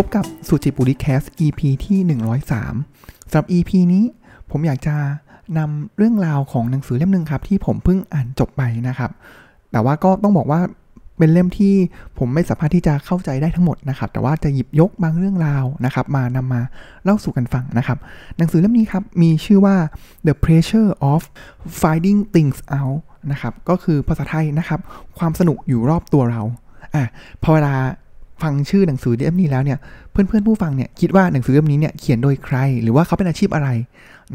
[0.00, 4.04] พบกับสุจิบุริแคส EP ที่ 103 สำหรับ EP นี้
[4.50, 4.96] ผมอยากจะ
[5.58, 9.10] นำเรื่องราวของหนังสือเล่มหนึ่งครับ ที่ผมเพิ่งอ่านจบไปนะครับ
[9.72, 10.60] แต่ว่าก็ต้องบอกว่า
[11.18, 11.74] เป็นเล่มที่
[12.18, 16.60] ผมไม่สามารถที่จะเข้าใจได้ทั้งหมดนะครับ แต่ว่าจะหยิบยกบางเรื่องราวนะครับ มานำมา
[17.04, 17.98] เล่าสู่กันฟังนะครับ
[18.36, 19.76] หนังสือเล่มนี้ครับ มีชื่อว่า
[20.26, 21.20] The Pressure of
[21.80, 23.00] Finding Things Out
[23.30, 24.80] นะครับ ก็คือภาษาไทยนะครับ
[25.18, 26.42] ความสนุกอยู่รอบตัวเรา
[26.94, 27.04] อะ
[27.44, 27.74] พอเวลา
[28.42, 29.78] ฟังชื่อหนังสือเล่มนี้แล้วเนี่ย
[30.10, 33.68] เพื่อนๆผู้ฟังเนี่ยคิดว่าหนังสือเล่มนี้เนี่ยเขียนโดยใคร หรือว่าเขาเป็นอาชีพอะไร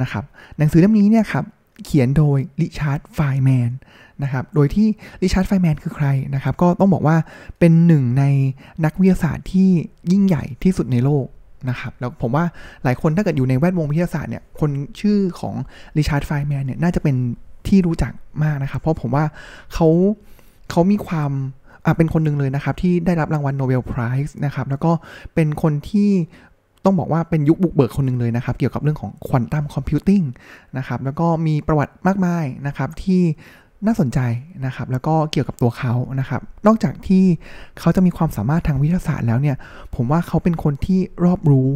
[0.01, 0.23] นะครับ
[0.57, 1.43] หนังสือเล่มนี้เนี่ยครับ
[1.85, 3.71] เขียนโดย Richard Feynman
[4.23, 4.87] นะครับโดยที่
[5.21, 7.17] Richard Feynman คือใครนะครับก็ต้องบอกว่า
[7.59, 8.23] เป็นหนึ่งใน
[8.85, 9.69] นักวิทยาศาสตร์ที่
[10.11, 11.25] ยิ่งใหญ่ที่สุดในโลก
[11.69, 12.45] นะครับแล้วผมว่า
[12.83, 15.55] หลายคนถ้าเกิดอยู่ในแวดวงวิทยาศาสตร์เนี่ยคนชื่อของ
[15.97, 17.15] Richard Feynman เนี่ยน่าจะเป็น
[17.67, 19.25] ที่รู้จักมากนะครับ เพราะผมว่า
[19.73, 19.87] เขา
[20.71, 21.31] เขามีความ
[21.97, 24.91] เป็นคนหนึ่งเลยนะครับ ที่ได้รับรางวัล Nobel Prize นะครับ แล้วก็
[25.35, 26.11] เป็นคนที่
[26.85, 30.21] ต้องบอกว่าเป็นยุคบุกเบิกคนหนึ่งเลยนะครับ เกี่ยวกับเรื่องของ quantum computing
[30.77, 33.21] นะครับ แล้วก็มีประวัติมากมายนะครับที่
[33.85, 34.19] น่าสนใจ
[34.65, 37.23] นะครับ แล้วก็เกี่ยวกับตัวเขานะครับ นอกจากที่
[37.79, 39.57] เขาจะมีความสามารถทางวิทยาศาสตร์แล้วเนี่ย
[39.95, 41.69] ผมว่าเขาเป็นคนที่รอบรู้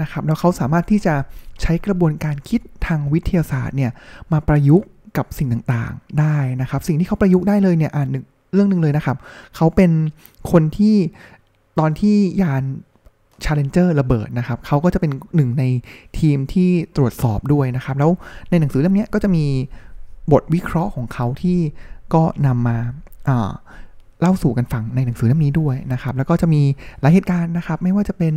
[0.00, 1.14] นะครับ แล้วเขาสามารถที่จะ
[1.62, 3.90] ใช้กระบวนการคิดทางวิทยาศาสตร์เนี่ย
[4.32, 9.16] มาประยุกต์กับสิ่งต่างๆได้นะครับ สิ่งที่เขาประยุกต์ได้เลยเนี่ยอ่านหนึ่ง เรื่องหนึ่งเลยนะครับ
[9.56, 9.90] เขาเป็น
[10.52, 10.96] คนที่
[11.78, 12.62] ตอนที่ยาน
[13.44, 15.64] Challenger ระเบิดนะครับ เขาก็จะเป็นหนึ่งใน
[16.18, 18.10] ทีมที่ตรวจสอบด้วยนะครับ แล้ว
[18.50, 19.44] ในหนังสือเล่มนี้ก็จะมี
[20.32, 21.58] บทวิเคราะห์ของเขาที่
[22.14, 22.76] ก็นำมา
[24.20, 26.62] เล่าสู่กันฟังในหนังสือเล่มนี้ด้วยนะครับ แล้วก็จะมี
[27.00, 28.34] หลายเหตุการณ์นะครับ ไม่ว่าจะเป็น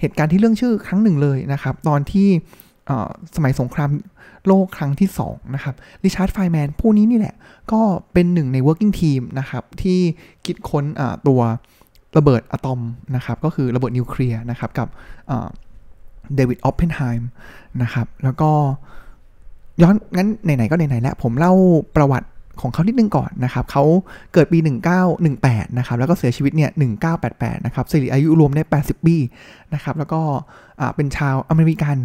[0.00, 2.28] เหตุการณ์ที่เลื่องชื่อครั้งหนึ่งเลยนะครับ ตอนที่
[3.36, 3.90] สมัยสงคราม
[4.46, 7.34] โลกครั้งที่2นะครับริชาร์ดไฟแมนผู้นี้นี่แหละ
[7.72, 7.80] ก็
[8.12, 9.98] เป็นหนึ่งใน working team นะครับ ที่
[10.46, 10.84] คิดค้น
[11.28, 11.40] ตัว
[12.16, 12.80] ระเบิดอะตอม
[13.16, 14.88] นะครับ ก็คือระเบิดนิวเคลียร์นะครับ กับ
[16.34, 17.28] เดวิดออฟเพนไฮม์
[17.82, 18.50] นะครับ แล้วก็
[19.82, 21.52] ย้อนงั้นไหนๆก็ไหนๆแล้วผมเล่า
[21.96, 22.28] ประวัติ
[22.60, 23.84] ของเขานิดนึงก่อนนะครับเขา
[24.32, 24.58] เกิดปี
[25.18, 26.70] 1918 นะครับ แล้วก็เสียชีวิตเนี่ย
[27.18, 29.16] 1988 นะครับสิริอายุรวมได้ 80 ปี
[29.74, 30.20] นะครับ แล้วก็
[30.96, 31.96] เป็นชาวอเมริกัน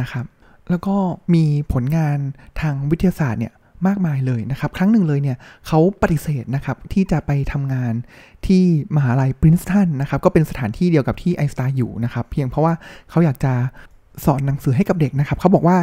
[0.00, 0.24] นะครับ
[0.70, 0.96] แล้วก็
[1.34, 2.18] มีผลงาน
[2.60, 3.52] ทางวิทยาศาสตร์เนี่ย
[3.86, 5.36] มากมายเลยนะครับ ครั้งหนึ่งเลยเนี่ย
[5.66, 7.92] เขาปฏิเสธนะครับที่จะไปทำงาน
[8.46, 8.62] ที่
[8.96, 12.74] มหาลัยปรินสตันนะครับ ก็เป็นสถานที่เดียวกับที่ไอสไตน์อยู่นะครับ เพียงเพราะว่า
[13.10, 13.52] เขาอยากจะ
[14.24, 15.78] สอนหนังสือให้กับเด็กนะครับ เขาบอกว่า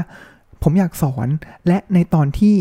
[0.63, 1.27] ผมอยากสอน
[1.67, 2.55] และในตอนที่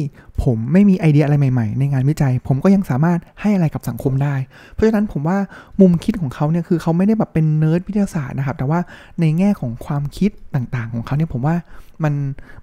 [0.45, 4.35] ผมไม่มีไอเดียอะไรใหม่ๆ ในงานวิจัย ผมก็ยังสามารถให้อะไรกับสังคมได้
[4.73, 5.39] เพราะฉะนั้นผมว่า
[5.81, 8.81] มุมคิดของเขาเนี่ยคือเขาไม่ได้แบบเป็นเนิร์ดวิทยาศาสตร์นะครับ แต่ว่า
[9.21, 11.57] ในแง่ของความคิดต่างๆ ของเขาเนี่ยผมว่า
[12.05, 12.15] มัน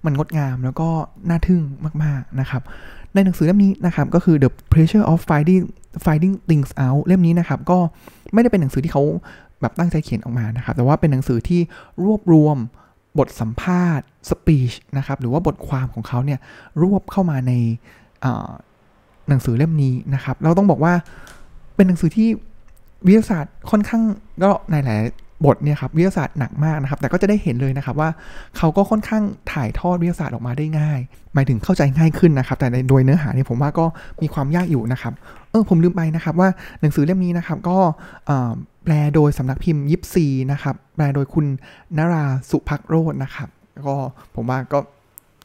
[0.04, 0.88] มันงดงามแล้วก็
[1.28, 1.62] น่าทึ่ง
[2.04, 2.62] มากๆนะครับ
[3.14, 5.64] ในหนังสือเล่มนี้นะครับก็คือ The Pleasure of Finding
[6.04, 7.78] Finding Things Out เล่มนี้นะครับก็
[8.32, 9.02] ไม่ได้เป็นหนังสือที่เขา
[9.60, 11.60] แบบตั้งใจเขียนออกมานะครับ แต่ว่าเป็นหนังสือที่
[12.04, 12.56] รวบรวม
[13.18, 16.38] บทสัมภาษณ์สปีชนะครับหรือว่าบทความของเขาเนี่ย
[16.82, 17.52] รวบเข้ามาใน
[19.28, 20.92] หนังสือเล่มนี้นะครับ เราต้องบอกว่า
[21.76, 22.28] เป็นหนังสือที่
[23.06, 24.02] วิทยาศาสตร์ค่อนข้าง
[24.42, 25.00] ก็ในหลาย
[25.44, 28.10] บทเนี่ยครับวิทยาศาสตร์หนักมากนะครับ แต่ก็จะได้เห็นเลยนะครับว่า
[28.56, 31.00] เขาก็ค่อนข้างถ่ายทอดวิทยาศาสตร์ออกมาได้ง่าย
[31.34, 33.86] หมายถึงเข้าใจง่ายขึ้นนะครับ แต่ในโดยเนื้อหาเนี่ยผมว่าก็
[34.22, 35.12] มีความยากอยู่นะครับ
[35.52, 36.48] เออผมลืมไปนะครับว่า
[36.80, 37.76] หนังสือเล่มนี้นะครับก็
[38.84, 41.46] แปลโดยสำนักพิมพ์ยิปซีนะครับ แปลโดยคุณ
[41.96, 43.48] นาราสุภักโรจนะครับ
[43.86, 43.96] ก็
[44.34, 44.78] ผมว่าก็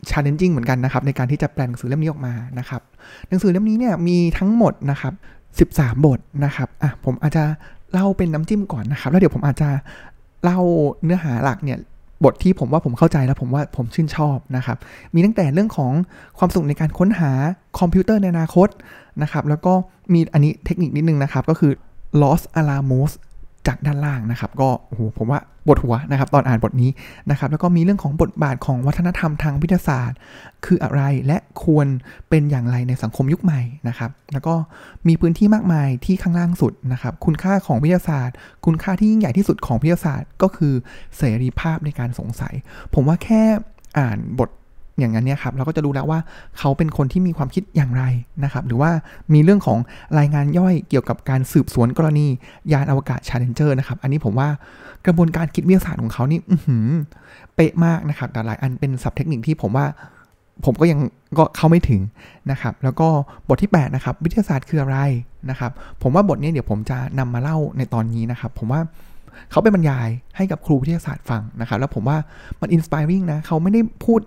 [0.10, 2.82] challenging เหมือนกันนะครับ ในการที่จะแปลหนังสือเล่มนี้ออกมานะครับ
[3.30, 5.14] หนังสือเล่มนี้เนี่ยมีทั้งหมดนะครับ
[5.84, 7.44] 13 บทนะครับอะผมอาจจะ
[7.92, 9.70] เล่าเป็นน้ำจิ้มก่อนนะครับ แล้วเดี๋ยวผมอาจจะ
[10.44, 10.60] เล่า
[11.04, 11.80] เนื้อหาหลักเนี่ย
[12.24, 14.78] บทที่ผมว่าผมเข้าใจแล้วผมว่าผมชื่นชอบนะครับ
[15.16, 15.92] มีตั้งแต่เรื่องของ
[16.38, 17.32] ความสุขในการค้นหา
[17.80, 18.68] คอมพิวเตอร์ในอนาคต
[19.22, 19.74] นะครับ แล้วก็
[20.14, 21.72] มีอันนี้เทคนิคนิดนึงนะครับ ก็คือ
[22.22, 23.12] Los Alamos
[23.68, 26.90] จากด้านล่างนะครับ ก็โอ้โหผมว่าบทหัวนะครับ ตอนอ่านบทนี้
[27.32, 30.18] นะครับ แล้วก็มีเรื่องของบทบาทของวัฒนธรรมทางวิทยาศาสตร์
[30.66, 31.88] คืออะไรและควร
[32.30, 34.56] เป็นอย่างไรในสังคมยุคใหม่นะครับ แล้วก็
[35.08, 38.36] มีพื้นที่มากมายที่ข้างล่างสุดนะครับ คุณค่าของวิทยาศาสตร์
[38.66, 40.74] คุณค่าที่ยิ่งใหญ่ที่สุดของวิทยาศาสตร์ ก็คือ
[41.18, 42.54] เสรีภาพในการสงสัย
[42.94, 43.44] ผมว่าแค่
[44.00, 44.50] อ่านบท
[45.00, 46.20] อย่างนั้นเนี่ยครับเราก็จะรู้แล้วว่า
[46.60, 48.04] เขาเป็นคนที่มีความคิดอย่างไร
[48.44, 48.92] นะครับหรือว่า
[49.34, 49.78] มีเรื่องของ
[50.20, 52.26] รายงานย่อยเกี่ยวกับการสืบสวนกรณี
[52.74, 54.50] ยานอวกาศ Challenger นะครับอันนี้ผมว่า
[55.06, 56.40] กระบวนการคิดวิทยาศาสตร์ของเขานี่
[57.56, 59.86] เป๊ะมากนะครับแต่หลายอันเป็นสับเทคนิคที่ผมว่า
[60.66, 61.00] ผมก็ยัง
[61.38, 62.02] ก็เข้าไม่ถึง
[62.52, 63.08] นะครับ แล้วก็
[63.48, 64.98] บทที่ 8 นะครับ วิทยาศาสตร์คืออะไร
[65.50, 65.72] นะครับ
[66.02, 68.82] ผมว่าบทนี้เดี๋ยวผมจะนำมาเล่าในตอนนี้นะครับ ผมว่า
[69.52, 70.08] เขาไปบรรยาย
[70.38, 72.18] ให้กับครูวิทยาศาสตร์ฟังนะครับ แล้วผมว่า
[72.62, 74.20] มัน inspiring นะเขาไม่ได้พูด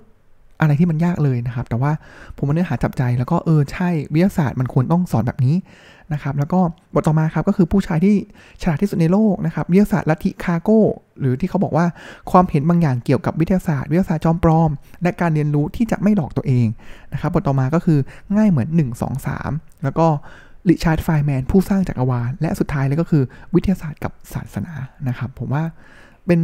[0.60, 1.92] อะไรที่มันยากเลยนะครับ แต่ว่า
[2.36, 5.56] ผมว่าเนื้อหาจับใจแล้วก็เออใช่วิทยาศาสตร์มันควรต้องสอนแบบนี้
[6.12, 6.60] นะครับ แล้วก็
[6.94, 8.16] บทต่อมาครับก็คือผู้ชายที่
[8.62, 10.80] ฉลาดที่สุดในโลกนะครับวิทยาศาสตร์ลัทธิคาโก้
[11.20, 11.86] หรือที่เขาบอกว่า
[12.30, 14.70] ความเห็นบางอย่างเกี่ยวกับวิทยาศาสตร์วิทยาศาสตร์จอมปลอม
[15.02, 16.66] และการเรียนรู้ที่จะไม่หลอกตัวเอง
[17.12, 17.98] นะครับบทต่อมาก็คือ
[18.36, 20.06] ง่ายเหมือน 1 2 3 แล้วก็
[20.68, 23.22] ริชาร์ดไฟแมนผู้สร้างจักรวาลและสุดท้ายเลยก็คือ
[23.54, 24.72] วิทยาศาสตร์กับศาสนา
[25.08, 25.64] นะครับ ผมว่า
[26.26, 26.40] เป็น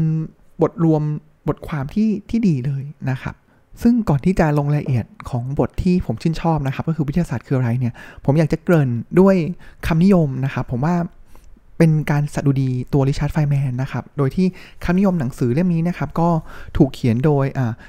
[0.63, 1.03] บทรวม
[1.49, 3.35] บทความที่ที่ดีเลยนะครับ
[3.83, 7.95] ซึ่งก่อนที่จะลงรายละเอียดของบทที่ผมชื่นชอบนะครับ ก็คือวิทยาศาสตร์คืออะไรเนี่ย
[8.25, 8.91] ผมอยากจะเกริ่น
[9.21, 9.35] ด้วย
[9.87, 10.97] คำนิยมนะครับ ผมว่า
[11.79, 14.47] เป็นการสดุดีตัวริชาร์ดไฟแมนนะครับ โดยที่
[14.85, 16.29] คำนิยมหนังสือเล่มนี้นะครับ ก็
[16.77, 17.45] ถูกเขียนโดย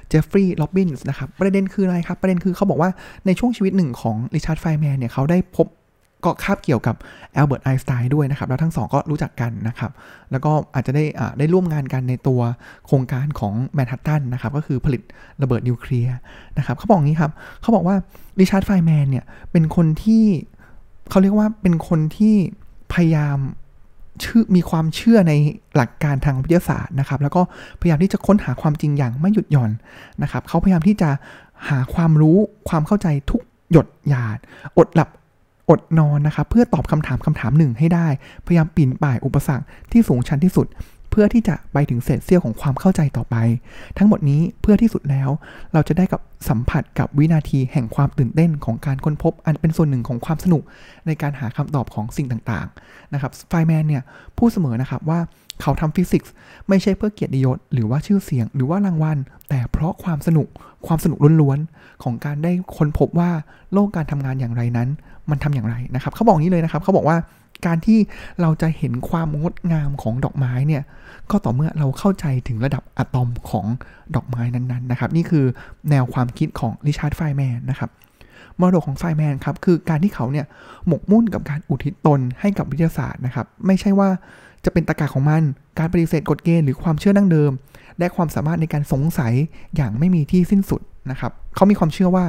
[0.09, 2.89] เจฟฟรีย์ล็อบบินส์นะครับ ประเด็นคืออะไรครับ ประเด็นคือเขาบอกว่า
[3.25, 5.67] ในช่วงชีวิตหนึ่งของริชาร์ดไฟแมนเนี่ย เขาได้พบ
[6.25, 6.95] ก็คาบเกี่ยวกับ
[7.33, 9.91] แอลเบิร์ตไอน์สไตน์ด้วยนะครับ แล้วทั้งสองก็รู้จักกันนะครับ
[10.31, 11.03] แล้วก็อาจจะได้
[11.37, 12.41] ได้ร่วมงานกันในตัว
[12.87, 15.01] โครงการของแมนฮัตตันนะครับ ก็คือผลิต
[15.41, 16.17] ระเบิดนิวเคลียร์
[16.57, 17.31] นะครับเขาบอกงี้ครับ
[17.61, 17.95] เขาบอกว่า
[18.39, 20.23] ริชาร์ดไฟแมนเนี่ย เป็นคนที่
[21.09, 22.35] เขาเรียกว่าเป็นคนที่
[22.93, 25.33] พยายามเชื่อมีความเชื่อใน
[25.75, 27.41] หลักการทางวิทยาศาสตร์นะครับ แล้วก็
[27.79, 29.71] พยายามที่จะค้นหาความจริงอย่างไม่หยุดหย่อน
[30.23, 31.09] นะครับเขาพยายามที่จะ
[31.69, 32.37] หาความรู้
[32.69, 33.41] ความเข้าใจทุก
[33.71, 34.37] หยดหยาด
[34.77, 35.09] อดหลับ
[35.69, 38.07] อดนอนนะครับเพื่อตอบคำถามคำถามหนึ่งให้ได้
[38.45, 40.67] พยายามปีนป่ายอุปสรรคที่สูงชันที่สุด
[41.11, 43.35] เพื่อที่จะไปถึงเศษเสี้ยวของความเข้าใจต่อไป
[43.97, 45.29] ทั้งหมดนี้เพื่อที่สุดแล้ว
[45.73, 50.63] เราจะได้กับสัมผัสกับวินาทีแห่งความตื่นเต้นของการค้นพบ อันเป็นส่วนหนึ่งของความสนุก
[51.07, 54.03] ในการหาคำตอบของสิ่งต่างๆนะครับไฟแมนเนี่ย
[54.37, 55.19] พูดเสมอนะครับว่า
[55.61, 56.33] เขาทำฟิสิกส์
[56.69, 59.17] ไม่ใช่เพื่อเกียรติยศหรือว่าชื่อเสียงหรือว่ารางวัล
[59.49, 60.47] แต่เพราะความสนุก
[60.87, 63.29] ความสนุกล้วนๆของการได้ค้นพบว่า
[63.73, 64.89] โลกการทำงานอย่างไรนั้น
[65.29, 67.17] มันทำอย่างไรนะครับ เขาบอกนี้เลยนะครับ เขาบอกว่า
[67.65, 67.99] การที่
[68.41, 70.83] เราจะเห็นความงดงามของดอกไม้เนี่ย
[71.31, 73.65] ก็ต่อเมื่อเราเข้าใจถึงระดับอะตอมของ
[74.15, 75.45] ดอกไม้นั้นๆนะครับ นี่คือ
[75.89, 77.89] แนวความคิดของริชาร์ดไฟแมนนะครับ
[78.59, 80.45] มรดกของไฟแมนครับ คือการที่เขาเนี่ย
[80.87, 84.09] หมกมุ่นกับการอุทิศตนให้กับวิทยาศาสตร์นะครับ ไม่ใช่ว่า
[84.67, 85.43] จะเป็นตะกาของมัน
[85.77, 87.51] การปฏิเสธกฎเกณฑ์หรือความเชื่อดั้งเดิม
[87.99, 89.33] และความสามารถในการสงสัย
[89.75, 90.81] อย่างไม่มีที่สิ้นสุด
[91.11, 92.25] นะครับเขามีความเชื่อว่า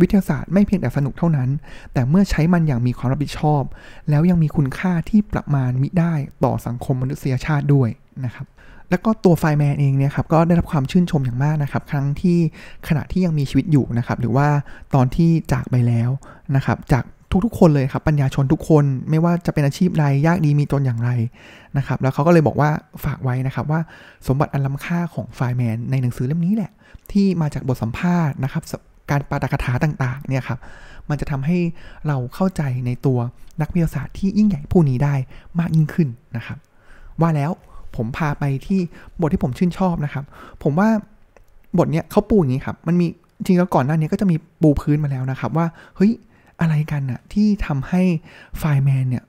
[0.00, 1.48] วิทยาศาสตร์ไม่เพียงแต่สนุกเท่านั้น
[1.92, 3.62] แต่เมื่อใช้มันอย่างมีความรับผิดชอบ
[4.10, 7.88] แล้วยังมีคุณค่าที่ประมาณมิได้ต่อสังคมมนุษยชาติด้วย
[8.24, 8.46] นะครับ
[8.90, 12.38] แล้วก็ตัวไฟแมนเองเนี่ยครับก็ได้รับความชื่นชมอย่างมากนะครับ ครั้งที่
[12.88, 14.48] ขณะที่ยังมีชีวิตอยู่นะครับ หรือว่า
[14.94, 16.10] ตอนที่จากไปแล้ว
[16.56, 17.04] นะครับ จาก
[17.44, 21.10] ทุกๆ คนเลยครับปัญญาชนทุกคนไม่ว่าจะเป็นอาชีพใดยากดีมีจนอย่างไร
[21.78, 22.70] นะครับแล้วเขาก็เลยบอกว่า
[23.04, 23.80] ฝากไว้นะครับว่า
[24.26, 26.72] สมบัติอันล้ำค่าของไฟแมนในหนังสือเล่มนี้แหละ
[27.12, 28.62] ที่มาจากบทสัมภาษณ์นะครับ
[29.10, 30.58] การปาฐกถาต่างๆเนี่ยครับ
[31.08, 31.58] มันจะทำให้
[32.06, 33.18] เราเข้าใจในตัว
[33.60, 35.14] นักวิทยาศาสตร์ที่ยิ่งใหญ่ผู้นี้ได้
[35.58, 36.58] มากยิ่งขึ้นนะครับ
[37.20, 37.50] ว่าแล้ว
[37.96, 38.80] ผมพาไปที่
[39.20, 40.24] บทที่ผมชื่นชอบนะครับ
[40.62, 40.88] ผมว่า
[41.78, 43.06] บทเนี้ยเขาปูอย่างนี้ครับมันมี
[43.36, 45.66] จริงแล้วก่อนหน้านี้ก็จะมีปูพื้นมาแล้วนะครับ ว่า
[45.96, 46.12] เฮ้ย
[46.60, 48.02] อะไรกันอะที่ทำให้
[48.58, 49.24] ไฟแมนเนี่ย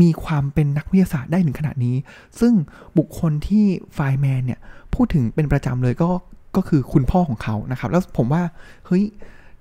[0.00, 1.96] มีความเป็นนักวิทยาศาสตร์ได้ถึงขนาดนี้
[2.40, 2.52] ซึ่ง
[2.98, 3.64] บุคคลที่
[3.94, 4.60] ไฟแมนเนี่ย
[4.94, 6.10] พูดถึงเป็นประจำเลยก็
[6.56, 8.42] ก็คือคุณพ่อของเขานะครับ แล้วผมว่า
[8.86, 9.04] เฮ้ย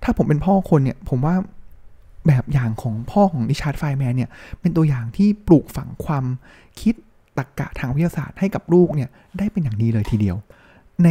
[0.04, 1.36] ถ้าผมเป็นพ่อคนเนี่ยผมว่า
[2.28, 4.30] แบบอย่างของพ่อของดิชาร์ดไฟแมนเนี่ย
[4.60, 6.26] เป็นตัวอย่างที่ปลูกฝังความ
[6.82, 6.96] คิด
[7.38, 10.38] ตรรกกะทางวิทยาศาสตร์ให้กับลูกเนี่ยได้เป็นอย่างดีเลยทีเดียว
[11.06, 11.10] ใน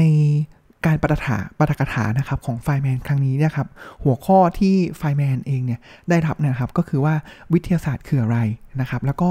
[0.86, 3.68] การปฏิถาปฏิกถานะครับของไฟแมนครั้งนี้เนี่ยครับ
[4.04, 7.14] หัวข้อที่ไฟแมนเองเนี่ยได้รับนะครับก็คือว่า
[7.52, 8.38] วิทยาศาสตร์คืออะไร
[8.80, 9.30] นะครับ แล้วก็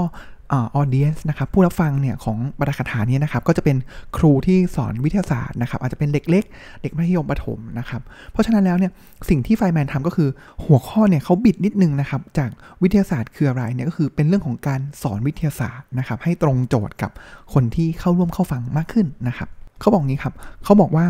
[0.52, 3.76] ออเดียนส์นะครับผู้รับฟังเนี่ยของบรรดาคาถานี้นะครับก็จะเป็น
[4.16, 6.44] ครูที่สอนวิทยาศาสตร์นะครับอาจจะเป็นเด็กเล็ก
[6.82, 8.00] เด็กมัธยมประถมนะครับ
[8.32, 8.92] เพราะฉะนั้นแล้วเนี่ย
[9.28, 10.28] สิ่งที่ไฟแมนทำก็คือ
[10.64, 12.50] หัวข้อเนี่ยเขาบิดนิดนึงนะครับจาก
[12.82, 17.10] วิทยาศาสตร์คืออะไรเนี่ยก็คือเป็นเรื่องของการสอนวิทยาศาสตร์นะครับให้ตรงโจทย์กับ
[17.54, 19.48] คนที่เข้าร่วมเข้าฟังมากขึ้นนะครับ
[19.80, 20.34] เขาบอกงี้ครับ
[20.64, 21.06] เขาบอกว่า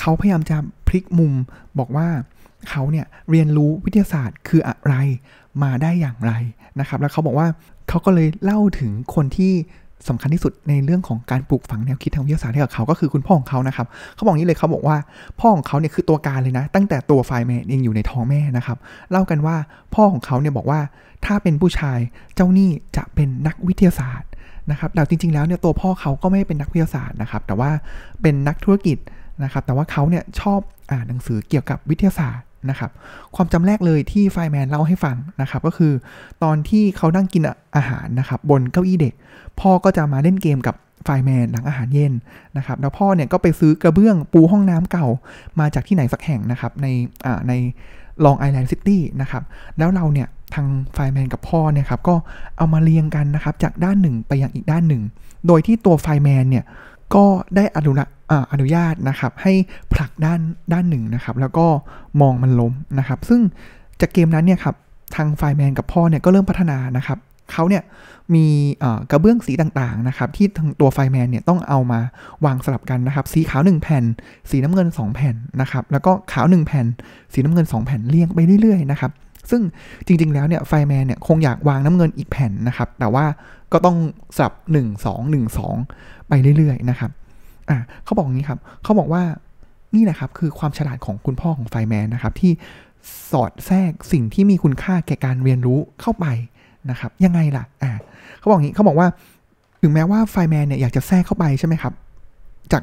[0.00, 0.56] เขาพยายามจะ
[0.88, 1.32] พลิกมุม
[1.78, 2.08] บอกว่า
[2.70, 4.94] เขาเนี่ยเรียนรู้วิทยาศาสตร์คืออะไร
[5.62, 6.32] มาได้อย่างไร
[6.80, 7.48] นะครับ แล้วเขาบอกว่า
[7.88, 9.52] เขาก็เลยเล่าถึงคนที่
[10.08, 14.96] สำคัญที่สุดในเรื่องของการปลูกฝังแนวคิดทางวิทยาศาสตร์ให้กับเขาก็คือคุณพ่อของเขานะครับเขาบอกนี้เลยเขาบอกว่า
[15.40, 18.78] พ่อของเขาเนี่ยคือตัวการเลยนะ ตั้งแต่ตัวไฟแมนเองอยู่ในท้องแม่นะครับ
[19.10, 19.56] เล่ากันว่า
[19.94, 20.80] พ่อของเขาเนี่ยบอกว่า
[21.26, 21.98] ถ้าเป็นผู้ชาย
[22.34, 24.28] เจ้านี่จะเป็นนักวิทยาศาสตร์
[24.70, 27.70] นะครับแต่จริง ๆ แล้วเนี่ยตัวพ่อเขาก็ไม่เป็นนักวิทยาศาสตร์นะครับ แต่ว่า
[28.22, 28.98] เป็นนักธุรกิจ
[29.44, 30.60] นะครับ แต่ว่าเขาเนี่ยชอบ
[30.92, 32.90] อ่านหนังสือเกี่ยวกับวิทยาศาสตร์นะครับ
[33.36, 35.92] ความจำแรกเลยที่ไฟแมนเล่าให้ฟังนะครับ ก็คือ
[36.42, 37.42] ตอนที่เขานั่งกิน
[37.76, 39.14] อาหารนะครับ บนเก้าอี้เด็ก
[39.60, 42.12] พ่อก็จะมาเล่นเกมกับไฟแมนหลังอาหารเย็น
[42.56, 45.06] นะครับ แล้วพ่อเนี่ยก็ไปซื้อกระเบื้องปูห้องน้ำเก่า
[45.60, 46.86] มาจากที่ไหนสักแห่งนะครับใน
[47.48, 47.52] ใน
[48.24, 49.42] ลองไอแลนด์ซิตี้นะครับ
[49.78, 52.14] แล้วเราเนี่ยทางไฟแมนกับพ่อเนี่ยครับก็
[52.56, 55.02] เอามาเรียงกันนะครับจากด้านหนึ่งไปยังอีกด้านหนึ่ง
[55.46, 56.64] โดยที่ตัวไฟแมนเนี่ย
[57.14, 57.24] ก็
[57.56, 58.14] ได้อนุรักษ์
[58.52, 59.52] อนุญาตนะครับให้
[59.92, 60.40] ผลักด้าน
[60.72, 61.66] ด้านหนึ่งนะครับ แล้วก็
[62.20, 63.40] มองมันล้มนะครับ ซึ่ง
[64.00, 64.76] จากเกมนั้นเนี่ยครับ
[65.16, 67.18] ทางไฟแมนกับพ่อเนี่ยก็เริ่มพัฒนานะครับ
[67.52, 67.82] เขาเนี่ย
[68.34, 68.46] มี
[69.10, 72.00] กระเบื้องสีต่างๆนะครับที่ทางตัวไฟแมนเนี่ยต้องเอามา
[72.44, 74.04] วางสลับกันนะครับ สีขาว 1 แผ่น
[74.50, 76.86] สีน้ำเงิน 2 แผ่นนะครับ แล้วก็ขาว 1 แผ่น
[77.32, 79.10] สีน้ำเงิน 2 แผ่นเรียงไปเรื่อยๆนะครับ
[79.50, 79.62] ซึ่ง
[80.06, 83.24] จริงๆแล้วเนี่ยไฟแมนเนี่ยคงอยากวางน้ำเงินอีกแผ่นนะครับ แต่ว่า
[83.72, 83.96] ก็ต้อง
[84.36, 87.10] สลับ 1 2 1 2 ไปเรื่อยๆนะครับ
[87.70, 89.22] อะเขาบอกงี้ครับ เขาบอกว่า
[89.94, 92.52] นี่แหละครับคือความฉลาดของคุณพ่อของไฟแมนนะครับ ที่
[93.30, 96.26] สอดแทรกสิ่งที่มีคุณค่าแก่การเรียนรู้เข้าไป
[96.90, 97.92] นะครับ ยังไงล่ะอ่า
[98.38, 99.08] เขาบอกงี้เขาบอกว่า
[99.82, 101.92] ถึงแม้ว่าไฟแมนเนี่ยอยากจะแทรกเข้าไปใช่ไหมครับ
[102.72, 102.82] จาก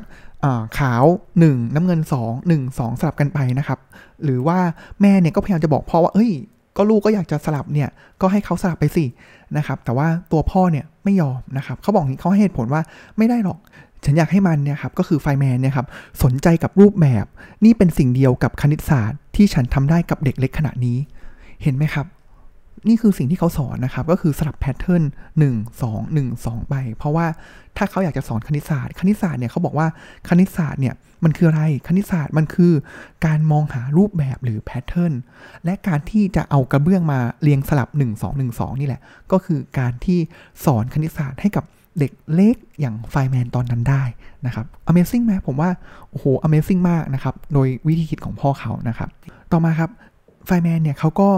[0.77, 1.03] ขาว
[1.39, 3.79] 1 น้ำเงิน 2 1 2 สลับกันไปนะครับ
[4.23, 4.59] หรือว่า
[5.01, 6.31] แม่เนี่ยก็พยายามจะบอกพ่อว่า เอ้ย
[6.77, 7.89] ก็ลูกก็อยากจะสลับเนี่ย
[8.21, 9.05] ก็ให้เขาสลับไปสิ
[9.57, 12.81] นะครับ แต่ว่าตัวพ่อเนี่ยไม่ยอมนะครับเขาบอกงี้เขาให้เหตุผลว่า
[13.17, 13.59] ไม่ได้หรอก
[14.07, 15.87] ฉันอยากให้มันเนี่ยครับก็คือไฟแมนเนี่ยครับ
[16.23, 17.25] สนใจกับรูปแบบ
[17.65, 20.97] นี่เป็นสิ่งเดียวกับคณิตศาสตร์ที่ฉันทำได้กับเด็กเล็กขนาดนี้
[21.63, 22.05] เห็นไหมครับ
[22.87, 25.03] นี่คือสิ่งที่เขาสอนนะครับ ก็คือสลับ pattern
[25.41, 27.25] 1 2 1 2ไป เพราะว่า
[27.77, 29.87] ถ้าเขาอยากจะสอนคณิตศาสตร์ คณิตศาสตร์เนี่ยเขาบอกว่า
[30.29, 32.73] คณิตศาสตร์เนี่ยมันคืออะไรคณิตศาสตร์มันคือ
[33.25, 35.13] การมองหารูปแบบหรือ pattern
[35.65, 40.19] และการที่จะเอากระเบื้องมาเรียงสลับ 1 2 1 2 นี่แหละ ก็คือการที่
[40.65, 41.63] สอนคณิตศาสตร์ให้กับ
[41.99, 44.03] เด็กเล็กอย่างไฟแมนตอนนั้นได้
[44.45, 45.69] นะครับ Amazing ไหมผมว่า
[46.09, 49.09] โอ้โห Amazing มากนะครับ โดยวิธีคิดของพ่อเขานะครับ
[49.51, 49.89] ต่อมาครับ
[50.45, 51.29] ไฟแมนเนี่ยเขาก็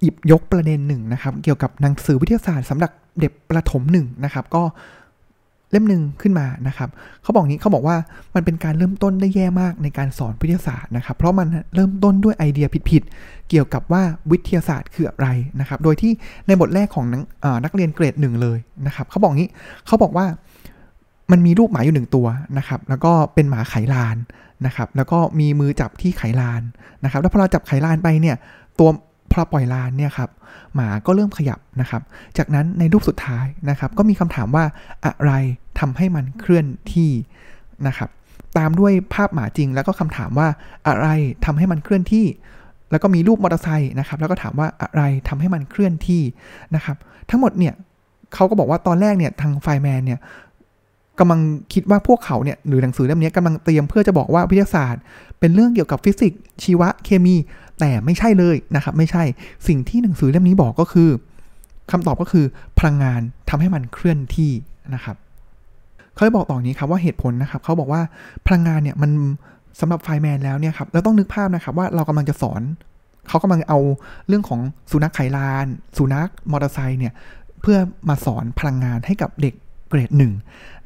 [0.00, 4.62] หยิบยกประเด็นหนึ่งนะครับ เกี่ยวกับหนังสือวิทยาศาสตร์สำหรับเด็กประถมหนึ่งนะครับ ก็
[5.70, 6.88] เล่มหนึ่งขึ้นมานะครับ
[7.22, 7.96] เขาบอกนี้เขาบอกว่า
[8.34, 15.28] มันเป็นการเริ่มต้นได้แย่มากในการสอนวิทยาศาสตร์นะครับ เพราะมันเริ่มต้นด้วยไอเดียผิดๆเกี่ยวกับว่าวิทยาศาสตร์คืออะไร
[15.60, 16.12] นะครับ โดยที่
[16.46, 17.04] ในบทแรกของ
[17.64, 19.50] นักเรียนเกรดหนึ่งเลยนะครับเขาบอกงี้
[19.86, 20.26] เขาบอกว่า
[21.30, 22.26] มันมีรูปหมาอยู่หนึ่งตัว
[22.58, 24.16] นะครับ แล้วก็เป็นหมาไขลาน
[24.66, 26.62] นะครับ แล้วก็มีมือจับที่ไขลาน
[27.04, 28.36] นะครับ แล้วพอเราจับไขลานไปเนี่ย
[28.78, 28.88] ตัว
[29.32, 30.30] พอปล่อยลานเนี่ยครับ
[30.74, 32.02] หมาก็เริ่มขยับนะครับ
[32.38, 34.64] จากนั้นในรูปสุดท้ายนะครับ ก็มีคำถามว่า
[35.04, 35.32] อะไร
[35.80, 37.10] ทำให้มันเคลื่อนที่
[37.86, 38.10] นะครับ
[38.58, 40.48] ตามด้วยภาพหมาจริง แล้วก็คำถามว่า
[40.88, 41.06] อะไร
[41.44, 42.26] ทำให้มันเคลื่อนที่
[42.90, 46.22] แล้วก็มีรูปมอเตอร์ไซค์นะครับ แล้วก็ถามว่าอะไรทำให้มันเคลื่อนที่
[46.74, 46.96] นะครับ
[47.30, 47.74] ทั้งหมดเนี่ย
[48.34, 50.18] เขาก็บอกว่าตอนแรกเนี่ยทางไฟแมนเนี่ย
[51.18, 51.40] กำลัง
[51.72, 55.02] คิดว่าพวกเขาเนี่ยหรือหนังสือเล่มนี้กำลังเตรียมเพื่อจะบอกว่าวิทยาศาสตร์
[55.38, 57.36] เป็นเรื่องเกี่ยวกับฟิสิกส์ชีวะเคมี
[57.80, 59.22] แต่ไม่ใช่เลยนะครับ ไม่ใช่
[59.68, 61.08] สิ่งที่หนังสือเล่มนี้บอกก็คือ
[61.90, 62.44] คำตอบก็คือ
[62.78, 64.50] พลังงานทำให้มันเคลื่อนที่
[64.94, 65.16] นะครับ
[66.14, 68.02] เขาบอกต่อนี้ครับว่าเหตุผลนะครับเขาบอกว่า
[68.46, 69.10] พลังงานเนี่ยมัน
[69.80, 72.62] สำหรับไฟแมนแล้วเนี่ยครับเราต้องนึกภาพนะครับว่าเรากำลังจะสอน
[73.28, 73.78] เขากำลังเอา
[74.28, 74.60] เรื่องของ
[74.90, 77.12] สุนัขไขลาน สุนัขมอเตอร์ไซค์เนี่ย
[77.60, 79.54] เพื่อมาสอนพลังงานให้กับเด็ก
[79.88, 80.32] เกรดหนึ่ง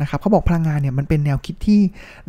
[0.01, 1.81] นะครับเขาบอกพลังงานเนี่ยมันเป็นแนวคิดที่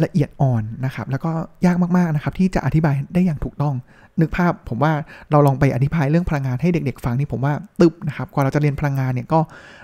[0.04, 1.32] ละเอียดอ่อนนะครับแล้วก็
[1.66, 3.76] ยากมากๆนะครับที่จะอธิบายได้อย่างถูกต้อง
[4.22, 4.94] นึกภาพผมว่า
[5.32, 9.40] เราลองไปอธิบายเรื่องพลังงานให้เด็ก ๆ ฟังนี่ผมว่าตึบนะครับกว่าเราจะเรียนพลังงานเนี่ยก็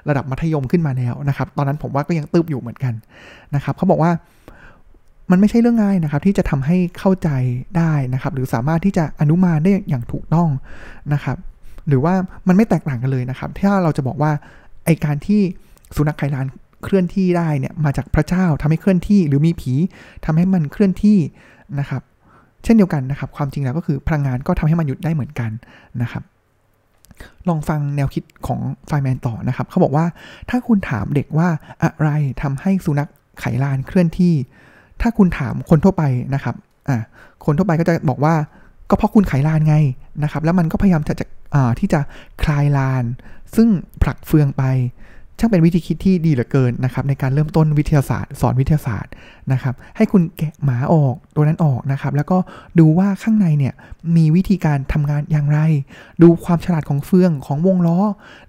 [0.09, 2.93] ระดับมัธยมขึ้นมาแล้วนะครับ ตอนนั้นผมว่าก็ยังตึบอยู่เหมือนกัน
[3.55, 4.11] นะครับเขาบอกว่า
[5.31, 7.29] มันไม่ใช่เรื่องง่ายนะครับที่จะทำให้เข้าใจ
[7.77, 10.49] ได้นะครับ หรือสามารถที่จะอนุมานได้อย่างถูกต้อง
[11.13, 11.37] นะครับ
[11.87, 12.13] หรือว่า
[12.47, 14.31] มันไม่แตกต่างกันเลยนะครับ ถ้าเราจะบอกว่า
[14.85, 15.41] ไอการที่
[15.95, 16.47] สุนัขไคลาน
[16.83, 19.73] เคลื่อนที่ได้เนี่ยมาจากพระเจ้าทำให้เคลื่อนที่ หรือมีผี
[20.25, 21.17] ทำให้มันเคลื่อนที่
[21.79, 22.01] นะครับ
[22.63, 25.51] เช่นเดียวกันนะครับ ความจริงแล้วก็คือพลังงานก็ทำให้มันหยุดได้เหมือนกัน
[26.01, 26.23] นะครับ
[27.47, 30.05] ลองฟังแนวคิดของไฟแมนต่อนะครับ เขาบอกว่า
[30.49, 31.47] ถ้าคุณถามเด็กว่า
[31.83, 32.09] อะไร
[32.41, 34.33] ทำให้สุนัขไขลานเคลื่อนที่
[35.01, 36.03] ถ้าคุณถามคนทั่วไป
[36.33, 36.55] นะครับ
[36.89, 36.97] อ่า
[37.45, 38.33] คนทั่วไปก็จะบอกว่า
[38.89, 39.75] ก็เพราะคุณไขลานไง
[40.23, 41.25] นะครับ แล้วมันก็พยายามจะจะ
[41.79, 41.99] ที่จะ
[42.43, 43.03] คลายลาน
[43.55, 43.67] ซึ่ง
[44.03, 44.63] ผลักเฟืองไป
[45.41, 49.11] ช่างเป็นวิธีคิดที่ดีเหลือเกินนะครับในการเริ่มต้นวิทยาศาสตร์ สอนวิทยาศาสตร์
[49.51, 52.37] นะครับ ให้คุณแกะหมาออกตัวนั้นออกนะครับ แล้วก็
[52.79, 53.73] ดูว่าข้างในเนี่ย
[54.15, 55.59] มีวิธีการทำงานอย่างไร
[56.21, 57.99] ดูความฉลาดของเฟืองของวงล้อ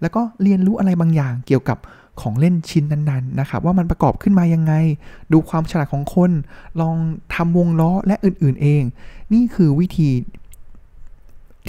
[0.01, 1.79] แล้วก็เรียนรู้อะไรบางอย่างเกี่ยวกับ
[2.21, 4.73] ของเล่นชิ้นนั้นๆนะครับ ว่ามันประกอบขึ้นมายังไง
[5.33, 6.31] ดูความฉลาดของคน
[6.81, 6.97] ลอง
[7.35, 8.83] ทำวงล้อและอื่นๆเอง
[9.33, 10.09] นี่คือวิธี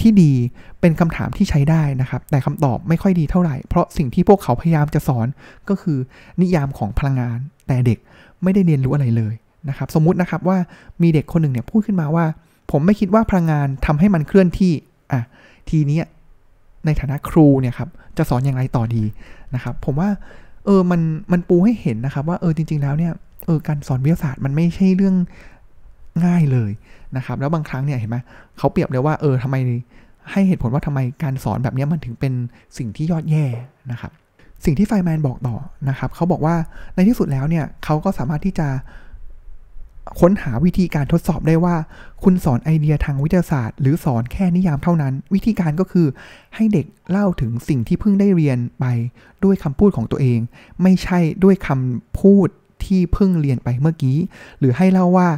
[0.00, 0.32] ที่ดี
[0.80, 5.26] เป็นคำถามที่ใช้ได้นะครับ แต่คำตอบไม่ค่อยดีเท่าไหร่ เพราะสิ่งที่พวกเขาพยายามจะสอน
[5.68, 5.98] ก็คือ
[6.40, 7.98] นิยามของพลังงาน แต่เด็ก
[8.42, 9.34] ไม่ได้เรียนรู้อะไรเลย
[9.68, 10.58] นะครับ สมมุตินะครับว่า
[11.02, 12.24] มีเด็กคนหนึ่งเนี่ยพูดขึ้นมาว่า
[12.70, 14.72] ผมไม่คิดว่าพลังงานทำให้มันเคลื่อนที่
[15.12, 15.20] อะ
[15.68, 16.00] ทีนี้
[16.84, 19.04] ในฐานะครูเนี่ยครับจะสอนอย่างไรต่อดี
[19.54, 20.08] นะครับ ผมว่า
[20.64, 21.00] เออมัน
[21.32, 23.12] มันปูให้เห็นนะครับ ว่าเออจริง ๆแล้วเนี่ย
[23.46, 25.16] เออการสอนวิทยาศาสตร์มันไม่ใช่เรื่อง
[26.24, 26.70] ง่ายเลย
[27.16, 28.18] นะครับ แล้วบางครั้งเนี่ยเห็นไหม
[28.58, 29.56] เขาเปรียบเลยว่าเออทำไม
[30.30, 32.32] ให้เหตุผลว่าทำไมการสอนแบบนี้มันถึงเป็น
[32.78, 33.44] สิ่งที่ยอดแย่
[33.90, 34.12] นะครับ
[34.64, 35.56] สิ่งที่ไฟแมนบอกต่อ
[35.88, 36.56] นะครับเขาบอกว่า
[36.94, 38.68] ในที่สุดแล้วเนี่ยเขาก็สามารถที่จะ
[40.20, 41.74] ค้นหาวิธีการทดสอบได้ว่า
[42.22, 46.06] คุณสอนไอเดียทางวิทยาศาสตร์ หรือสอนแค่นิยามเท่านั้น วิธีการก็คือ
[46.54, 48.84] ให้เด็กเล่าถึงสิ่งที่เพิ่งได้เรียนไป
[49.44, 50.38] ด้วยคำพูดของตัวเอง
[50.82, 52.48] ไม่ใช่ด้วยคำพูด
[52.86, 54.18] ที่เพิ่งเรียนไปเมื่อกี้
[54.58, 55.28] หรือให้เล่าว่า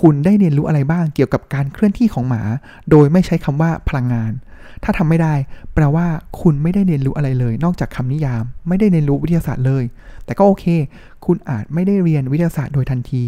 [0.00, 2.42] คุณได้เรียนรู้อะไรบ้างเกี่ยวกับการเคลื่อนที่ของหมา
[2.90, 4.32] โดยไม่ใช้คำว่าพลังงาน
[4.84, 5.34] ถ้าทำไม่ได้
[5.74, 6.06] แปลว่า
[6.40, 9.84] คุณไม่ได้เรียนรู้อะไรเลย นอกจากคำนิยาม ไม่ได้เรียนรู้วิทยาศาสตร์เลย
[10.24, 10.64] แต่ก็โอเค
[11.26, 13.24] คุณอาจไม่ได้เรียนวิทยาศาสตร์โดยทันที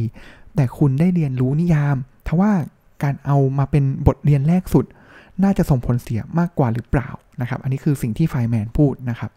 [0.56, 2.52] แต่คุณได้เรียนรู้นิยามทว่า
[3.02, 4.84] การเอามาเป็นบทเรียนแรกสุด
[5.42, 7.08] น่าจะส่งผลเสียมากกว่าหรือเปล่า
[7.40, 9.30] นะครับ อันนี้คือสิ่งที่ไฟแมนพูดนะครับ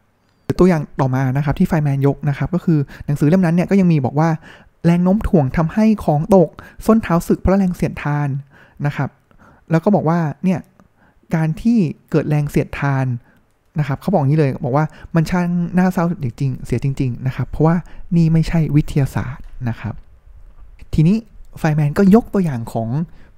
[0.60, 4.30] ตัวอย่างต่อมานะครับที่ไฟแมนยกนะครับก็คือหนังสือเล่มนั้นเนี่ยก็ยังมีบอกว่า
[4.86, 6.50] แรงโน้มถ่วงทำให้ของตก
[6.86, 8.28] ส้นเท้าสึกเพราะแรงเสียดทาน
[8.86, 9.10] นะครับ
[9.72, 10.60] แล้วก็บอกว่าเนี่ย
[11.36, 11.78] การที่
[12.12, 13.06] เกิดแรงเสียดทาน
[13.80, 17.76] นะครับเขาบอกอย่างนี้เลยบอกว่ามันช่างน่าเศร้าจริงๆเสียจริง ๆ นะครับ เพราะว่า
[18.16, 19.94] นี่ไม่ใช่วิทยาศาสตร์นะครับ
[20.94, 21.18] ทีนี้
[21.60, 22.90] ไฟแมนก็ยกตัวอย่างของ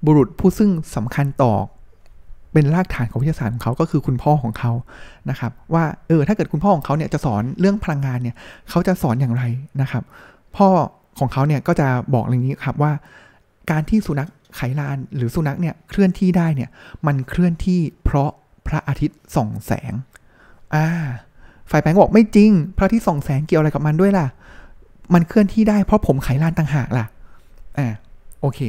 [0.04, 1.52] บุรุษผู้ซึ่งสำคัญต่อ
[2.54, 4.72] เป็นรากฐานของวิทยาศาสตร์ของเขาก็คือคุณพ่อของเขา
[5.30, 8.36] นะครับ ว่าเออถ้าเกิดคุณพ่อของเขาเนี่ยจะสอนเรื่องพลังงานเนี่ย
[8.70, 9.42] เขาจะสอนอย่างไร
[9.80, 10.02] นะครับ
[10.56, 10.68] พ่อ
[11.18, 12.92] ของเขาเนี่ยก็จะบอกอย่างนี้ครับว่า
[13.70, 16.70] การที่สุนัขไขลานหรือสุนัขเนี่ยเคลื่อนที่ได้เนี่ย
[17.06, 18.30] มันเคลื่อนที่เพราะ
[18.66, 19.92] พระอาทิตย์ส่องแสง
[20.74, 20.86] อ่า
[21.68, 24.26] ไฟแปงบอกไม่จริง พระอาทิตย์ส่องแสงเกี่ยวอะไรกับมันด้วยล่ะ
[25.14, 27.06] มันเคลื่อนที่ได้เพราะผมไขลานต่างหากล่ะ
[27.78, 27.88] อ่า
[28.40, 28.60] โอเค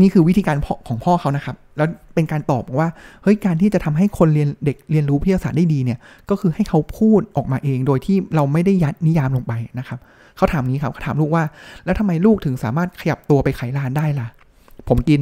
[0.00, 0.56] นี่คือวิธีการ
[0.88, 2.88] ของพ่อเขานะครับ แล้วเป็นการตอบว่า
[3.22, 5.98] เฮ้ย การที่จะทำให้คนเรียนเด็กเรียนรู้วิทยาศาสตร์ได้ดีเนี่ย
[6.30, 9.98] ก็คือให้เขาพูดออกมาเอง โดยที่เราไม่ได้ยัดนิยามลงไปนะครับ
[10.36, 11.44] เขาถามนี้ครับเขาถามลูกว่า
[11.84, 14.28] แล้วทำไมลูกถึงสามารถขยับตัวไปไขลานได้ล่ะ
[14.88, 15.20] ผมกิน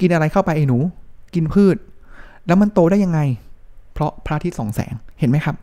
[0.00, 0.78] กินอะไรเข้าไปไอ้หนู
[1.34, 1.76] กินพืช
[2.46, 3.20] แล้วมันโตได้ยังไง
[3.92, 5.56] เพราะพระอาทิตย์ส่องแสง เห็นไหมครับ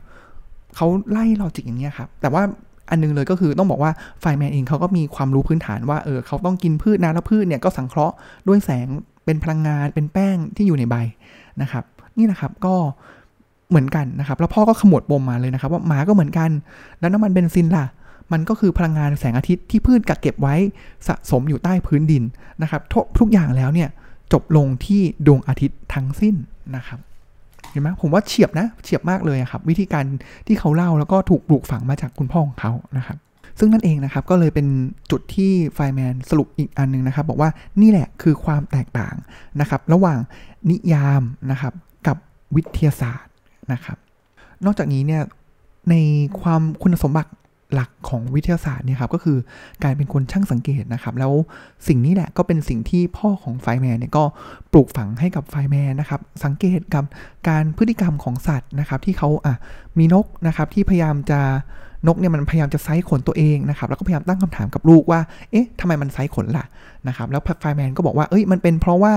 [0.75, 2.43] เขาไล่ลอจิกอย่างนี้ครับ แต่ว่า
[2.89, 8.15] อันนึงเลยก็คือต้องบอกว่าไฟแมนเองเขาก็มีความรู้พื้นฐานว่าเออเขาต้องกินพืชนะแล้วพืชเนี่ยก็สังเคราะห์
[8.47, 8.87] ด้วยแสง
[9.25, 10.95] เป็นพลังงานเป็นแป้งที่อยู่ในใบ
[11.61, 11.83] นะครับ
[12.17, 12.75] นี่นะครับก็
[13.69, 16.49] เหมือนกันนะครับ แล้วพ่อก็ขมวดปมมาเลยนะครับ ว่าหมาก็เหมือนกัน
[16.99, 17.85] แล้วน้ำมันเบนซินล่ะ
[18.31, 20.55] มันก็คือพลังงานแสงอาทิตย์ที่พืชกักเก็บไว้
[21.07, 22.23] สะสมอยู่ใต้พื้นดิน
[22.61, 22.81] นะครับ
[23.19, 23.89] ทุกอย่างแล้วเนี่ย
[24.33, 26.35] จบลงที่ดวงอาทิตย์ทั้งสิ้น
[26.75, 26.99] นะครับ
[27.71, 30.05] เห็นไหมผมว่าเฉียบนะเฉียบมากเลยครับ วิธีการ
[30.47, 33.17] ที่เขาเล่าแล้วก็ถูกปลูกฝังมาจากคุณพ่อของเขานะครับ
[33.59, 34.67] ซึ่งนั่นเองนะครับก็เลยเป็น
[35.11, 37.49] จุดที่ไฟแมนสรุปอีกอันนึงนะครับ บอกว่า
[37.81, 39.15] นี่แหละคือความแตกต่าง
[39.61, 40.19] นะครับ ระหว่าง
[40.69, 41.73] นิยามนะครับ
[42.07, 42.17] กับ
[42.55, 43.33] วิทยาศาสตร์
[43.73, 43.97] นะครับ
[44.65, 45.23] นอกจากนี้เนี่ย
[45.89, 45.95] ใน
[46.41, 47.31] ความคุณสมบัติ
[47.73, 49.37] หลักของวิทยาศาสตร์เนี่ยครับก็คือ
[49.83, 51.33] การเป็นคนช่างสังเกตนะครับ แล้ว
[51.87, 54.23] สิ่งนี้แหละก็เป็นสิ่งที่พ่อของไฟแมนเนี่ยก็
[54.71, 57.03] ปลูกฝังให้กับไฟแมนนะครับ สังเกตกับ
[57.49, 59.55] การพฤติกรรมของสัตว์นะครับ ที่เขาอะ
[59.97, 61.41] มีนกนะครับที่พยายามจะ
[62.07, 65.19] นกเนี่ยมันพยายามจะไซ้ขนตัวเองนะครับแล้วก็พยายามตั้งคำถามกับลูกว่า
[65.51, 66.65] เอ๊ะทำไมมันไซ้ขนล่ะ
[67.07, 69.13] นะครับแล้วไฟแมนก็บอกว่าเอ้ยมันเป็นเพราะว่า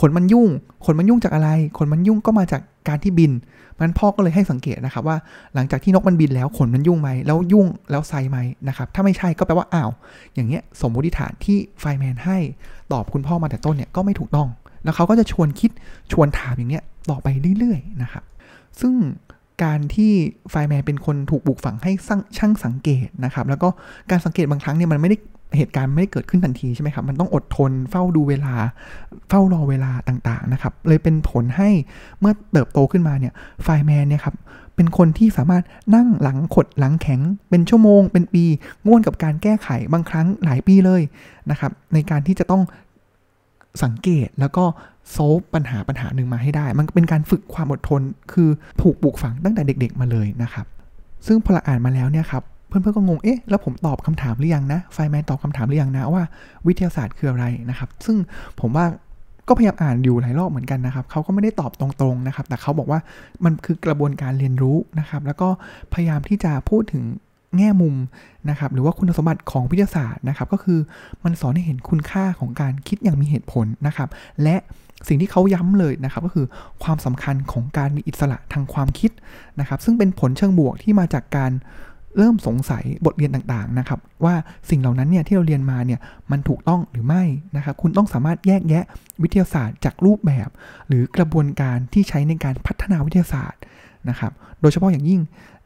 [0.00, 0.48] ขนมันยุ่ง
[0.84, 3.32] ขนมันยุ่งจากอะไร ขนมันยุ่งก็มาจากการที่บิน
[3.80, 5.16] มันพ่อก็เลยให้สังเกตนะครับว่า
[5.54, 9.90] หลังจากที่นกมันบินแล้วขนมันยุ่งไหมแล้วยุ่งแล้วไซไหมนะครับถ้าไม่ใช่ก็แปลว่าอ้าว
[10.34, 12.38] อย่างเงี้ยสมมติฐานที่ไฟแมนให้
[12.92, 14.48] ตอบคุณพ่อมาแต่ต้นเนี่ยก็ไม่ถูกต้อง
[14.84, 15.70] แล้วเขาก็จะชวนคิด
[16.12, 18.24] ชวนถามอย่างเงี้ยต่อไปเรื่อยๆนะครับ
[18.80, 18.94] ซึ่ง
[19.62, 20.12] การที่
[20.50, 21.92] ไฟแมนเป็นคนถูกบุกฝังให้
[22.38, 23.68] ช่างสังเกตนะครับ แล้วก็
[24.10, 25.16] การสังเกตบางครั้งเนี่ยมันไม่ได้
[25.56, 28.54] เหตุการณ์ไม่ได้เกิดขึ้นทันทีใช่ไหมครับ มันต้องอดทนเฝ้าดูเวลา
[29.28, 31.70] เฝ้ารอเวลาต่างๆนะครับ เลยเป็นผลให้
[32.20, 33.32] เมื่อเติบโตขึ้นมาเนี่ย
[33.64, 34.34] ไฟแมนเนี่ยครับ
[34.76, 35.64] เป็นคนที่สามารถ
[35.94, 38.44] นั่งหลังขดหลังแข็ง เป็นชั่วโมง เป็นปี
[38.86, 41.02] ง่วนกับการแก้ไขบางครั้งหลายปีเลย
[41.50, 42.62] นะครับในการที่จะต้อง
[43.84, 44.64] สังเกตแล้วก็
[45.12, 48.48] โซฟปัญหาปัญหาหนึ่งมาให้ได้ มันเป็นการฝึกความอดทน คือ
[48.82, 50.66] ถูกปลูกฝังตั้งแต่เด็ก ๆ มาเลยนะครับ
[51.26, 56.24] ซึ่งพอเราอ่านมาแล้วเนี่ยครับเพื่อนๆก็งง เอ๊ะ แล้วผมตอบคำถามหรือยังนะ ไฟแมนตอบคำถามหรือยังนะว่า
[56.66, 58.16] วิทยาศาสตร์คืออะไรนะครับ ซึ่ง
[58.60, 58.86] ผมว่า
[59.48, 63.00] ก็พยายามอ่านอยู่หลายรอบเหมือนกันนะครับ เขาก็ไม่ได้ตอบตรงๆนะครับ แต่เขาบอกว่า
[63.44, 65.48] มันคือกระบวนการเรียนรู้นะครับ แล้วก็
[65.94, 67.04] พยายามที่จะพูดถึง
[67.56, 67.94] แง่มุม
[68.50, 70.78] นะครับหรือว่าคุณสมบัติของวิทยาศาสตร์นะครับ ก็คือ
[71.24, 74.08] มันสอนให้เห็นคุณค่าของการคิดอย่างมีเหตุผลนะครับ
[74.42, 74.56] และ
[75.08, 76.46] สิ่งที่เขาย้ำเลยนะครับ ก็คือ
[76.82, 79.10] ความสำคัญของการมีอิสระทางความคิด
[79.60, 81.52] นะครับ ซึ่งเป็นผลเชิงบวกที่มาจากการ
[82.16, 84.34] เริ่มสงสัยบทเรียนต่างๆนะครับ ว่า
[84.70, 87.24] สิ่งเหล่านั้นเนี่ยที่เราเรียนมาเนี่ยมันถูกต้องหรือไม่
[87.56, 88.84] นะครับ คุณต้องสามารถแยกแยะ
[89.22, 90.48] วิทยาศาสตร์จากรูปแบบ
[90.88, 93.60] หรือกระบวนการที่ใช้ในการพัฒนาวิทยาศาสตร์
[94.08, 95.20] นะครับ โดยเฉพาะอย่างยิ่ง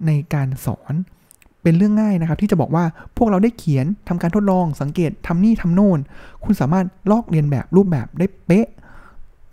[0.07, 0.95] ในการสอน
[1.62, 2.85] เป็นเรื่องง่ายนะครับ ที่จะบอกว่า
[3.16, 5.99] พวกเราได้เขียนทำการทดลองสังเกตทำนี่ทำโน่น
[6.44, 8.68] คุณสามารถลอกเรียนแบบรูปแบบได้เป๊ะ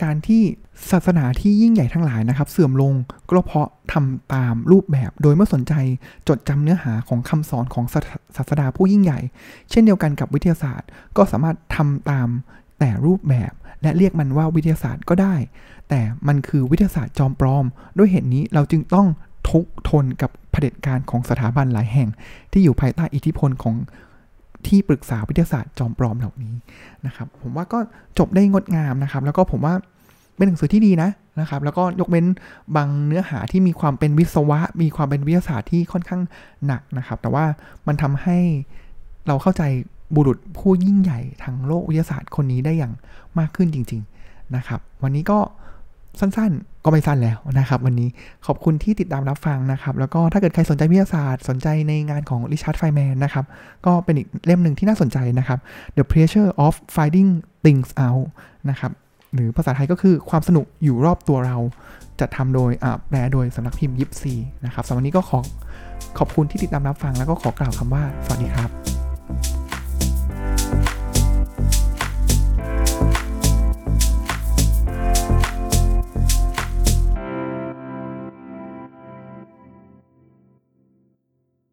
[0.04, 0.44] การที่
[0.92, 2.94] ศาสนาที่ยิ่งใหญ่ทั้งหลายนะครับ เสื่อมลง
[3.30, 5.74] ก็เพราะทำตามรูปแบบโดยไม่สนใจ
[6.28, 7.86] จดจำเนื้อหาของคำสอนของ
[8.36, 9.20] ศาสดาผู้ยิ่งใหญ่
[9.70, 12.28] เช่นเดียวกันกับวิทยาศาสตร์ ก็สามารถทำตาม
[12.80, 15.36] แต่รูปแบบและเรียกมันว่าวิทยาศาสตร์ก็ได้
[15.90, 17.66] แต่มันคือวิทยาศาสตร์จอมปลอม
[17.98, 19.08] ด้วยเหตุนี้เราจึงต้อง
[19.50, 22.10] ทุกทนกับเผด็จการของสถาบันหลายแห่ง
[22.52, 23.76] ที่อยู่ภายใต้อิทธิพลของ
[24.68, 26.54] ที่ปรึกษาวิทยาศาสตร์จอมปลอมเหล่านี้
[27.06, 27.80] นะครับผมว่าก็
[28.20, 29.74] จบได้งดงามนะครับ แล้วก็ผมว่า
[30.36, 32.26] เป็นหนังสือที่ดีนะนะครับ แล้วก็ยกเว้น
[32.76, 36.22] บางเนื้อหาที่มีความเป็นวิศวะ มีความเป็นวิทยาศาสตร์ที่ค่อนข้าง
[36.66, 37.46] หนักนะครับ แต่ว่า
[37.88, 38.38] มันทำให้
[39.28, 39.64] เราเข้าใจ
[40.16, 42.94] บุรุษผู้ยิ่งใหญ่ทางโลกวิทยาศาสตร์คนนี้ได้อย่าง
[43.40, 45.40] มากขึ้นจริง ๆนะครับ วันนี้ก็
[46.20, 48.10] สั้นๆ ก็ไม่สั้นแล้วนะครับ วันนี้
[48.46, 53.46] ขอบคุณที่ติดตามรับฟังนะครับ แล้วก็ถ้าเกิดใครสนใจวิทยาศาสตร์ สนใจในงานของริชาร์ดไฟแมนนะครับ
[53.86, 55.60] ก็เป็นอีกเล่มหนึ่งที่น่าสนใจนะครับ
[55.98, 57.30] The Pressure of Finding
[57.64, 58.26] Things Out
[58.70, 58.92] นะครับ
[59.34, 61.58] หรือภาษาไทยก็คือความสนุกอยู่รอบตัวเรา
[62.20, 62.72] จะทำโดย
[63.08, 64.34] แปลโดยสำนักพิมพ์ยิปซี
[64.66, 65.40] นะครับสำหรับวันนี้ก็ขอ
[66.18, 69.67] ขอบคุณที่ติดตามรับฟังแล้วก็ขอกล่าวคำว่า สวัสดีครับ